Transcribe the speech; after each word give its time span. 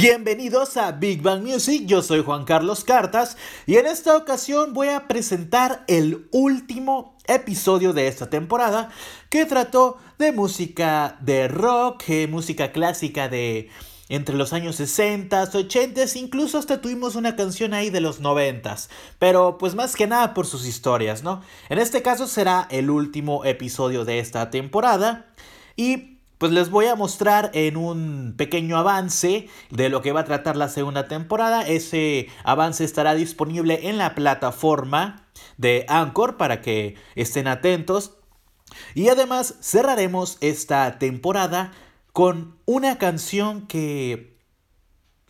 Bienvenidos 0.00 0.78
a 0.78 0.92
Big 0.92 1.20
Bang 1.20 1.42
Music, 1.42 1.82
yo 1.84 2.00
soy 2.00 2.22
Juan 2.22 2.46
Carlos 2.46 2.84
Cartas 2.84 3.36
y 3.66 3.76
en 3.76 3.84
esta 3.84 4.16
ocasión 4.16 4.72
voy 4.72 4.88
a 4.88 5.06
presentar 5.08 5.84
el 5.88 6.26
último 6.30 7.18
episodio 7.26 7.92
de 7.92 8.08
esta 8.08 8.30
temporada 8.30 8.88
que 9.28 9.44
trató 9.44 9.98
de 10.18 10.32
música 10.32 11.18
de 11.20 11.48
rock, 11.48 12.04
eh, 12.08 12.26
música 12.28 12.72
clásica 12.72 13.28
de 13.28 13.68
entre 14.08 14.36
los 14.36 14.54
años 14.54 14.76
60, 14.76 15.50
80, 15.52 16.00
incluso 16.14 16.56
hasta 16.56 16.80
tuvimos 16.80 17.14
una 17.14 17.36
canción 17.36 17.74
ahí 17.74 17.90
de 17.90 18.00
los 18.00 18.20
90, 18.20 18.74
pero 19.18 19.58
pues 19.58 19.74
más 19.74 19.96
que 19.96 20.06
nada 20.06 20.32
por 20.32 20.46
sus 20.46 20.66
historias, 20.66 21.22
¿no? 21.22 21.42
En 21.68 21.78
este 21.78 22.00
caso 22.00 22.26
será 22.26 22.66
el 22.70 22.88
último 22.88 23.44
episodio 23.44 24.06
de 24.06 24.18
esta 24.18 24.48
temporada 24.48 25.26
y 25.76 26.19
pues 26.40 26.52
les 26.52 26.70
voy 26.70 26.86
a 26.86 26.96
mostrar 26.96 27.50
en 27.52 27.76
un 27.76 28.32
pequeño 28.34 28.78
avance 28.78 29.50
de 29.68 29.90
lo 29.90 30.00
que 30.00 30.12
va 30.12 30.20
a 30.20 30.24
tratar 30.24 30.56
la 30.56 30.70
segunda 30.70 31.06
temporada. 31.06 31.68
Ese 31.68 32.28
avance 32.44 32.82
estará 32.82 33.14
disponible 33.14 33.90
en 33.90 33.98
la 33.98 34.14
plataforma 34.14 35.26
de 35.58 35.84
Anchor 35.86 36.38
para 36.38 36.62
que 36.62 36.94
estén 37.14 37.46
atentos. 37.46 38.16
Y 38.94 39.10
además 39.10 39.56
cerraremos 39.60 40.38
esta 40.40 40.98
temporada 40.98 41.72
con 42.14 42.56
una 42.64 42.96
canción 42.96 43.66
que 43.66 44.38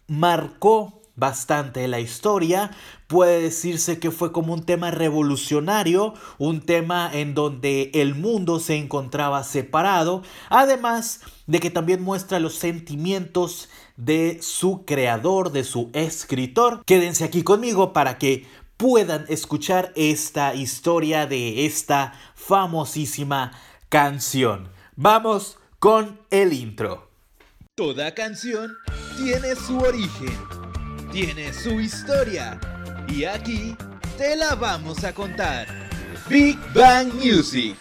marcó 0.06 0.99
bastante 1.20 1.86
la 1.86 2.00
historia. 2.00 2.72
Puede 3.06 3.40
decirse 3.40 4.00
que 4.00 4.10
fue 4.10 4.32
como 4.32 4.52
un 4.54 4.64
tema 4.64 4.90
revolucionario, 4.90 6.14
un 6.38 6.62
tema 6.62 7.08
en 7.12 7.34
donde 7.34 7.92
el 7.94 8.16
mundo 8.16 8.58
se 8.58 8.76
encontraba 8.76 9.44
separado, 9.44 10.22
además 10.48 11.20
de 11.46 11.60
que 11.60 11.70
también 11.70 12.02
muestra 12.02 12.40
los 12.40 12.54
sentimientos 12.54 13.68
de 13.96 14.38
su 14.42 14.84
creador, 14.84 15.52
de 15.52 15.62
su 15.62 15.90
escritor. 15.92 16.82
Quédense 16.84 17.24
aquí 17.24 17.42
conmigo 17.42 17.92
para 17.92 18.18
que 18.18 18.46
puedan 18.76 19.26
escuchar 19.28 19.92
esta 19.94 20.54
historia 20.54 21.26
de 21.26 21.66
esta 21.66 22.14
famosísima 22.34 23.52
canción. 23.90 24.70
Vamos 24.96 25.58
con 25.78 26.18
el 26.30 26.52
intro. 26.52 27.10
Toda 27.76 28.14
canción 28.14 28.76
tiene 29.16 29.54
su 29.54 29.78
origen 29.78 30.59
tiene 31.12 31.52
su 31.52 31.80
historia 31.80 32.58
y 33.08 33.24
aquí 33.24 33.76
te 34.16 34.36
la 34.36 34.54
vamos 34.54 35.02
a 35.04 35.12
contar. 35.12 35.66
Big 36.28 36.58
Bang 36.74 37.12
Music. 37.14 37.76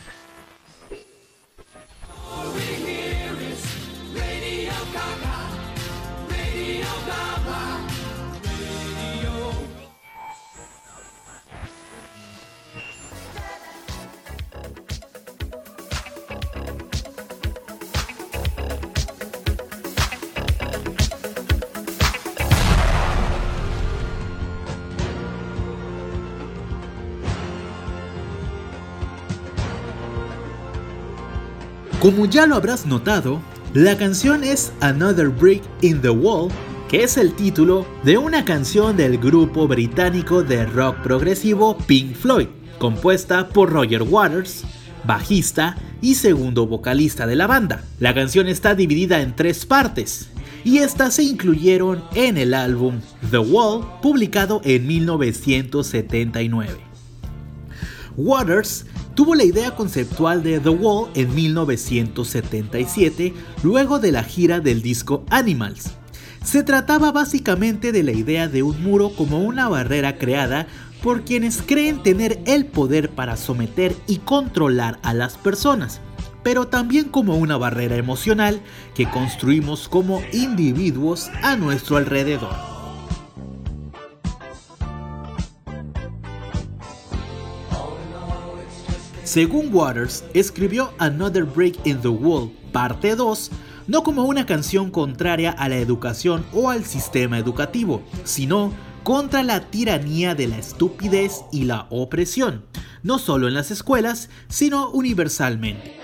Como 32.00 32.25
ya 32.28 32.47
lo 32.47 32.55
habrás 32.55 32.86
notado, 32.86 33.42
la 33.73 33.97
canción 33.97 34.45
es 34.45 34.72
Another 34.80 35.28
Brick 35.28 35.61
in 35.81 36.00
the 36.00 36.09
Wall, 36.09 36.50
que 36.88 37.03
es 37.03 37.17
el 37.17 37.33
título 37.33 37.86
de 38.06 38.17
una 38.17 38.45
canción 38.45 38.95
del 38.95 39.17
grupo 39.17 39.67
británico 39.67 40.41
de 40.41 40.66
rock 40.66 40.95
progresivo 41.03 41.78
Pink 41.78 42.16
Floyd, 42.16 42.47
compuesta 42.78 43.50
por 43.50 43.72
Roger 43.73 44.03
Waters, 44.03 44.64
bajista 45.03 45.75
y 46.01 46.16
segundo 46.16 46.68
vocalista 46.68 47.28
de 47.28 47.35
la 47.35 47.47
banda. 47.47 47.84
La 48.00 48.16
canción 48.16 48.47
está 48.47 48.75
dividida 48.75 49.19
en 49.19 49.35
tres 49.35 49.66
partes, 49.66 50.29
y 50.63 50.78
estas 50.78 51.16
se 51.16 51.23
incluyeron 51.23 52.02
en 52.16 52.38
el 52.38 52.53
álbum 52.53 53.02
The 53.29 53.40
Wall, 53.40 53.85
publicado 54.02 54.62
en 54.63 54.88
1979. 54.88 56.79
Waters 58.16 58.85
tuvo 59.19 59.35
la 59.35 59.44
idea 59.44 59.75
conceptual 59.75 60.44
de 60.44 60.62
The 60.62 60.69
Wall 60.69 61.09
en 61.13 61.35
1977, 61.35 63.34
luego 63.63 64.00
de 64.00 64.13
la 64.13 64.24
gira 64.24 64.62
del 64.62 64.81
disco 64.81 65.25
Animals. 65.30 65.91
Se 66.41 66.63
trataba 66.63 67.12
básicamente 67.12 67.91
de 67.91 68.03
la 68.03 68.13
idea 68.13 68.47
de 68.47 68.63
un 68.63 68.81
muro 68.81 69.12
como 69.13 69.40
una 69.40 69.68
barrera 69.68 70.18
creada 70.18 70.68
por 71.03 71.25
quienes 71.25 71.62
creen 71.62 72.02
tener 72.02 72.40
el 72.46 72.66
poder 72.66 73.09
para 73.09 73.35
someter 73.35 73.94
y 74.08 74.19
controlar 74.19 75.00
a 75.03 75.13
las 75.13 75.35
personas, 75.35 76.00
pero 76.41 76.69
también 76.69 77.09
como 77.09 77.35
una 77.35 77.58
barrera 77.58 77.97
emocional 77.97 78.62
que 78.96 79.09
construimos 79.09 79.90
como 79.90 80.22
individuos 80.31 81.29
a 81.44 81.58
nuestro 81.58 81.97
alrededor. 81.97 82.69
Según 89.29 89.72
Waters, 89.72 90.23
escribió 90.34 90.91
Another 90.97 91.44
Break 91.44 91.85
in 91.85 92.01
the 92.01 92.07
Wall, 92.07 92.51
parte 92.72 93.16
2, 93.16 93.51
no 93.85 94.01
como 94.01 94.23
una 94.23 94.47
canción 94.47 94.90
contraria 94.90 95.51
a 95.51 95.69
la 95.69 95.78
educación 95.78 96.44
o 96.51 96.72
al 96.72 96.84
sistema 96.84 97.38
educativo, 97.38 98.01
sino 98.23 98.73
contra 99.03 99.44
la 99.44 99.69
tiranía 99.69 100.34
de 100.34 100.47
la 100.47 100.57
estupidez 100.57 101.44
y 101.51 101.66
la 101.66 101.85
opresión, 101.91 102.66
no 103.03 103.19
solo 103.19 103.47
en 103.47 103.53
las 103.53 103.69
escuelas, 103.69 104.31
sino 104.47 104.90
universalmente. 104.90 106.00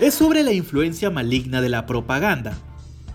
Es 0.00 0.14
sobre 0.14 0.44
la 0.44 0.52
influencia 0.54 1.10
maligna 1.10 1.60
de 1.60 1.68
la 1.68 1.84
propaganda. 1.84 2.56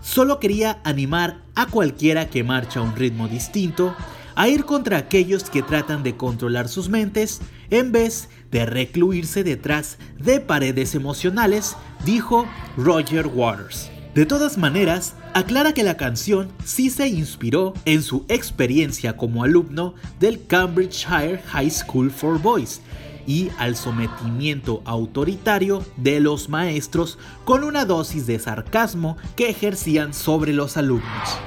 Solo 0.02 0.38
quería 0.38 0.80
animar 0.84 1.42
a 1.56 1.66
cualquiera 1.66 2.30
que 2.30 2.44
marcha 2.44 2.78
a 2.78 2.84
un 2.84 2.94
ritmo 2.94 3.26
distinto 3.26 3.92
a 4.40 4.48
ir 4.48 4.64
contra 4.64 4.96
aquellos 4.96 5.50
que 5.50 5.62
tratan 5.62 6.02
de 6.02 6.16
controlar 6.16 6.70
sus 6.70 6.88
mentes 6.88 7.42
en 7.68 7.92
vez 7.92 8.30
de 8.50 8.64
recluirse 8.64 9.44
detrás 9.44 9.98
de 10.18 10.40
paredes 10.40 10.94
emocionales, 10.94 11.76
dijo 12.06 12.46
Roger 12.78 13.26
Waters. 13.26 13.90
De 14.14 14.24
todas 14.24 14.56
maneras, 14.56 15.14
aclara 15.34 15.74
que 15.74 15.82
la 15.82 15.98
canción 15.98 16.48
sí 16.64 16.88
se 16.88 17.06
inspiró 17.08 17.74
en 17.84 18.02
su 18.02 18.24
experiencia 18.28 19.14
como 19.14 19.44
alumno 19.44 19.94
del 20.20 20.46
Cambridgeshire 20.46 21.42
High 21.48 21.70
School 21.70 22.10
for 22.10 22.40
Boys 22.40 22.80
y 23.26 23.50
al 23.58 23.76
sometimiento 23.76 24.80
autoritario 24.86 25.84
de 25.98 26.18
los 26.18 26.48
maestros 26.48 27.18
con 27.44 27.62
una 27.62 27.84
dosis 27.84 28.26
de 28.26 28.38
sarcasmo 28.38 29.18
que 29.36 29.50
ejercían 29.50 30.14
sobre 30.14 30.54
los 30.54 30.78
alumnos. 30.78 31.38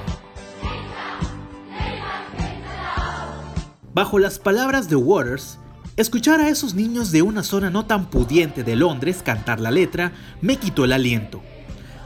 Bajo 3.94 4.18
las 4.18 4.40
palabras 4.40 4.88
de 4.88 4.96
Waters, 4.96 5.60
escuchar 5.96 6.40
a 6.40 6.48
esos 6.48 6.74
niños 6.74 7.12
de 7.12 7.22
una 7.22 7.44
zona 7.44 7.70
no 7.70 7.86
tan 7.86 8.10
pudiente 8.10 8.64
de 8.64 8.74
Londres 8.74 9.22
cantar 9.24 9.60
la 9.60 9.70
letra 9.70 10.10
me 10.40 10.56
quitó 10.56 10.84
el 10.84 10.92
aliento. 10.92 11.42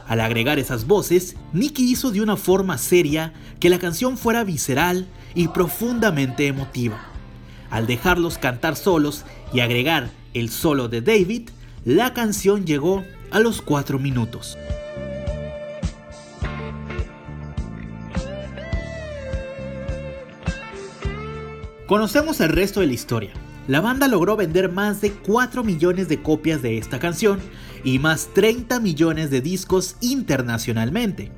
Al 0.07 0.21
agregar 0.21 0.59
esas 0.59 0.85
voces, 0.85 1.35
Nicky 1.51 1.91
hizo 1.91 2.11
de 2.11 2.21
una 2.21 2.37
forma 2.37 2.77
seria 2.77 3.33
que 3.59 3.71
la 3.71 3.79
canción 3.79 4.19
fuera 4.19 4.43
visceral 4.43 5.07
y 5.33 5.47
profundamente 5.47 6.45
emotiva. 6.45 6.99
Al 7.71 7.87
dejarlos 7.87 8.37
cantar 8.37 8.75
solos 8.75 9.25
y 9.51 9.61
agregar 9.61 10.11
el 10.35 10.49
solo 10.49 10.89
de 10.89 11.01
David, 11.01 11.49
la 11.85 12.13
canción 12.13 12.67
llegó 12.67 13.03
a 13.31 13.39
los 13.39 13.63
4 13.63 13.97
minutos. 13.97 14.59
Conocemos 21.89 22.39
el 22.39 22.49
resto 22.49 22.81
de 22.81 22.85
la 22.85 22.93
historia. 22.93 23.31
La 23.67 23.81
banda 23.81 24.07
logró 24.07 24.35
vender 24.35 24.71
más 24.71 25.01
de 25.01 25.11
4 25.11 25.63
millones 25.63 26.07
de 26.07 26.21
copias 26.21 26.61
de 26.61 26.77
esta 26.77 26.99
canción 26.99 27.39
y 27.83 27.97
más 27.97 28.29
30 28.35 28.79
millones 28.79 29.31
de 29.31 29.41
discos 29.41 29.95
internacionalmente. 29.99 31.31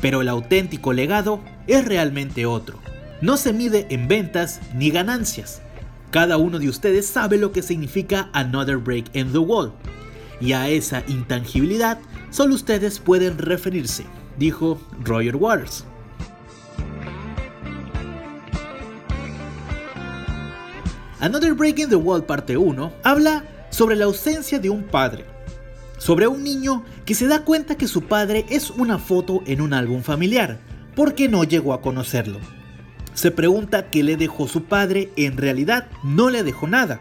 Pero 0.00 0.22
el 0.22 0.30
auténtico 0.30 0.94
legado 0.94 1.44
es 1.66 1.84
realmente 1.84 2.46
otro. 2.46 2.78
No 3.20 3.36
se 3.36 3.52
mide 3.52 3.86
en 3.90 4.08
ventas 4.08 4.62
ni 4.74 4.88
ganancias. 4.88 5.60
Cada 6.10 6.38
uno 6.38 6.58
de 6.58 6.70
ustedes 6.70 7.06
sabe 7.06 7.36
lo 7.36 7.52
que 7.52 7.60
significa 7.60 8.30
Another 8.32 8.78
Break 8.78 9.14
in 9.14 9.32
the 9.32 9.38
Wall. 9.38 9.74
Y 10.40 10.52
a 10.54 10.70
esa 10.70 11.04
intangibilidad 11.08 11.98
solo 12.30 12.54
ustedes 12.54 13.00
pueden 13.00 13.36
referirse, 13.36 14.06
dijo 14.38 14.80
Roger 15.04 15.36
Waters. 15.36 15.84
Another 21.20 21.54
Break 21.54 21.78
in 21.78 21.88
the 21.88 21.96
Wall 21.96 22.24
parte 22.24 22.56
1 22.56 22.92
habla 23.02 23.44
sobre 23.70 23.96
la 23.96 24.04
ausencia 24.04 24.58
de 24.58 24.70
un 24.70 24.84
padre, 24.84 25.24
sobre 25.98 26.26
un 26.26 26.42
niño 26.42 26.84
que 27.04 27.14
se 27.14 27.26
da 27.26 27.44
cuenta 27.44 27.76
que 27.76 27.88
su 27.88 28.02
padre 28.02 28.46
es 28.48 28.70
una 28.70 28.98
foto 28.98 29.42
en 29.46 29.60
un 29.60 29.72
álbum 29.72 30.02
familiar, 30.02 30.58
porque 30.94 31.28
no 31.28 31.44
llegó 31.44 31.72
a 31.72 31.80
conocerlo. 31.80 32.38
Se 33.14 33.30
pregunta 33.30 33.90
qué 33.90 34.02
le 34.02 34.16
dejó 34.16 34.48
su 34.48 34.64
padre, 34.64 35.12
en 35.16 35.36
realidad 35.36 35.86
no 36.02 36.30
le 36.30 36.42
dejó 36.42 36.66
nada. 36.66 37.00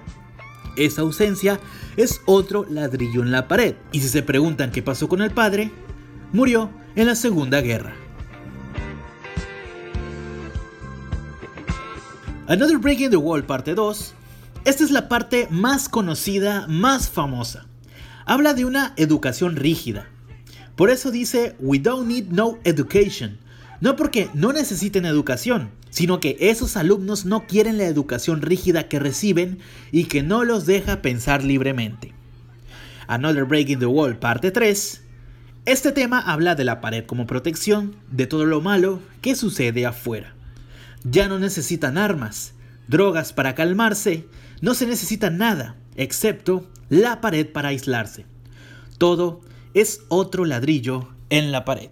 Esa 0.78 1.02
ausencia 1.02 1.60
es 1.98 2.22
otro 2.26 2.66
ladrillo 2.70 3.22
en 3.22 3.32
la 3.32 3.48
pared. 3.48 3.76
Y 3.92 4.02
si 4.02 4.10
se 4.10 4.24
preguntan 4.24 4.72
qué 4.72 4.82
pasó 4.82 5.08
con 5.08 5.22
el 5.22 5.32
padre, 5.32 5.72
murió 6.32 6.70
en 6.96 7.08
la 7.08 7.16
Segunda 7.16 7.62
Guerra. 7.62 7.96
Another 12.46 12.78
Breaking 12.78 13.10
the 13.10 13.16
Wall 13.16 13.46
parte 13.46 13.74
2. 13.74 14.14
Esta 14.66 14.84
es 14.84 14.92
la 14.92 15.08
parte 15.08 15.48
más 15.50 15.88
conocida, 15.88 16.68
más 16.68 17.10
famosa. 17.10 17.66
Habla 18.26 18.54
de 18.54 18.66
una 18.66 18.94
educación 18.98 19.56
rígida. 19.56 20.10
Por 20.76 20.90
eso 20.90 21.10
dice, 21.10 21.56
We 21.60 21.80
don't 21.80 22.06
need 22.06 22.26
no 22.32 22.60
education. 22.66 23.38
No 23.80 23.96
porque 23.96 24.30
no 24.34 24.52
necesiten 24.52 25.06
educación, 25.06 25.72
sino 25.90 26.20
que 26.20 26.36
esos 26.42 26.76
alumnos 26.76 27.24
no 27.24 27.48
quieren 27.48 27.78
la 27.78 27.86
educación 27.86 28.42
rígida 28.42 28.90
que 28.90 29.00
reciben 29.00 29.60
y 29.94 30.06
que 30.06 30.22
no 30.22 30.44
los 30.44 30.66
deja 30.66 31.02
pensar 31.02 31.46
libremente. 31.46 32.14
Another 33.08 33.46
Breaking 33.46 33.80
the 33.80 33.86
Wall, 33.86 34.18
parte 34.18 34.52
3. 34.52 35.02
Este 35.66 35.94
tema 35.94 36.20
habla 36.20 36.56
de 36.56 36.66
la 36.66 36.82
pared 36.82 37.06
como 37.06 37.26
protección 37.26 37.96
de 38.12 38.28
todo 38.28 38.44
lo 38.44 38.60
malo 38.60 39.00
que 39.22 39.34
sucede 39.36 39.86
afuera. 39.86 40.36
Ya 41.04 41.28
no 41.28 41.40
necesitan 41.40 41.98
armas, 41.98 42.54
drogas 42.88 43.34
para 43.34 43.56
calmarse, 43.56 44.28
no 44.62 44.74
se 44.74 44.86
necesita 44.86 45.30
nada, 45.30 45.76
excepto 45.96 46.70
la 46.90 47.22
pared 47.22 47.48
para 47.52 47.70
aislarse. 47.70 48.26
Todo 48.98 49.42
es 49.74 50.02
otro 50.08 50.46
ladrillo 50.46 51.10
en 51.30 51.52
la 51.52 51.66
pared. 51.66 51.90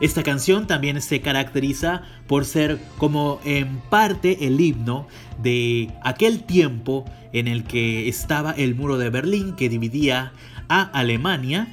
Esta 0.00 0.22
canción 0.22 0.66
también 0.66 1.00
se 1.00 1.20
caracteriza 1.20 2.02
por 2.26 2.44
ser 2.44 2.78
como 2.98 3.40
en 3.44 3.78
parte 3.90 4.46
el 4.46 4.60
himno 4.60 5.08
de 5.42 5.90
aquel 6.04 6.44
tiempo 6.44 7.04
en 7.32 7.48
el 7.48 7.64
que 7.64 8.08
estaba 8.08 8.52
el 8.52 8.74
muro 8.74 8.96
de 8.96 9.10
Berlín 9.10 9.56
que 9.56 9.68
dividía 9.68 10.32
a 10.68 10.82
Alemania 10.82 11.68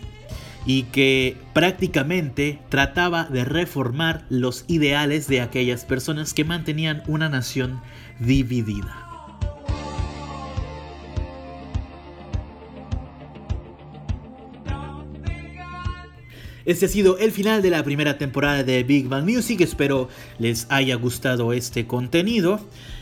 y 0.66 0.84
que 0.84 1.38
prácticamente 1.54 2.60
trataba 2.70 3.26
de 3.26 3.46
reformar 3.46 4.26
los 4.30 4.66
ideales 4.68 5.28
de 5.28 5.42
aquellas 5.42 5.86
personas 5.86 6.34
que 6.34 6.44
mantenían 6.44 7.04
una 7.06 7.30
nación 7.30 7.80
dividida. 8.20 9.05
Este 16.66 16.88
ha 16.88 16.90
sido 16.90 17.20
el 17.20 17.32
final 17.32 17.62
de 17.62 17.70
la 17.70 17.84
primera 17.84 18.18
temporada 18.18 18.64
de 18.64 18.82
Big 18.82 19.08
Bang 19.08 19.30
Music. 19.30 19.62
Espero 19.62 20.10
les 20.40 20.66
haya 20.70 20.96
gustado 20.96 21.54
este 21.54 21.86
contenido. 21.86 22.60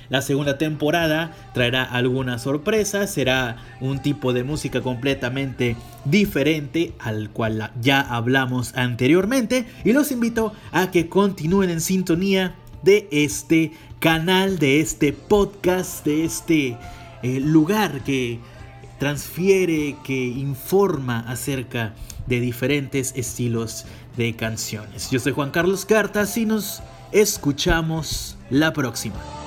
La 0.09 0.21
segunda 0.21 0.57
temporada 0.57 1.33
traerá 1.53 1.83
algunas 1.85 2.41
sorpresas, 2.41 3.09
será 3.13 3.55
un 3.79 4.01
tipo 4.01 4.33
de 4.33 4.43
música 4.43 4.81
completamente 4.81 5.77
diferente 6.03 6.91
al 6.99 7.29
cual 7.29 7.71
ya 7.81 8.01
hablamos 8.01 8.75
anteriormente 8.75 9.65
y 9.85 9.93
los 9.93 10.11
invito 10.11 10.51
a 10.73 10.91
que 10.91 11.07
continúen 11.07 11.69
en 11.69 11.79
sintonía 11.79 12.55
de 12.81 13.07
este 13.11 13.71
canal, 13.99 14.59
de 14.59 14.81
este 14.81 15.13
podcast, 15.13 16.05
de 16.05 16.25
este 16.25 16.77
eh, 17.23 17.39
lugar 17.39 18.03
que 18.03 18.39
transfiere, 18.99 19.95
que 20.03 20.25
informa 20.25 21.21
acerca 21.21 21.95
de 22.27 22.39
diferentes 22.39 23.13
estilos 23.15 23.85
de 24.17 24.35
canciones. 24.35 25.09
Yo 25.11 25.19
soy 25.19 25.33
Juan 25.33 25.51
Carlos 25.51 25.85
Cartas 25.85 26.37
y 26.37 26.45
nos 26.45 26.81
escuchamos 27.11 28.37
la 28.49 28.73
próxima. 28.73 29.42